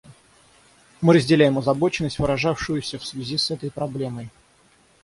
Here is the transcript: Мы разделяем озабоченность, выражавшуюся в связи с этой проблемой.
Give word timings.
Мы 1.01 1.13
разделяем 1.13 1.59
озабоченность, 1.59 2.17
выражавшуюся 2.17 2.97
в 2.97 3.05
связи 3.05 3.37
с 3.37 3.51
этой 3.51 3.69
проблемой. 3.69 4.29